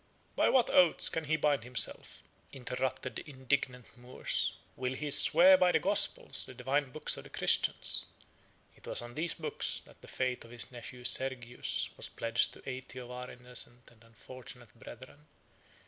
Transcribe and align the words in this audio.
"By 0.35 0.49
what 0.49 0.71
oaths 0.71 1.09
can 1.09 1.25
he 1.25 1.35
bind 1.35 1.63
himself?" 1.63 2.23
interrupted 2.51 3.15
the 3.17 3.29
indignant 3.29 3.95
Moors. 3.95 4.53
"Will 4.75 4.95
he 4.95 5.11
swear 5.11 5.57
by 5.59 5.71
the 5.71 5.77
Gospels, 5.77 6.43
the 6.43 6.55
divine 6.55 6.89
books 6.89 7.17
of 7.17 7.23
the 7.25 7.29
Christians? 7.29 8.07
It 8.75 8.87
was 8.87 9.03
on 9.03 9.13
those 9.13 9.35
books 9.35 9.79
that 9.85 10.01
the 10.01 10.07
faith 10.07 10.43
of 10.43 10.49
his 10.49 10.71
nephew 10.71 11.03
Sergius 11.05 11.91
was 11.97 12.09
pledged 12.09 12.51
to 12.53 12.67
eighty 12.67 12.97
of 12.97 13.11
our 13.11 13.29
innocent 13.29 13.91
and 13.91 14.03
unfortunate 14.03 14.73
brethren. 14.73 15.27